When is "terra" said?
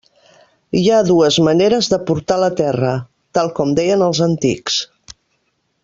2.63-2.95